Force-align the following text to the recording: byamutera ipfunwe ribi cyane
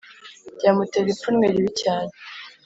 byamutera 0.57 1.07
ipfunwe 1.11 1.45
ribi 1.53 1.71
cyane 1.81 2.11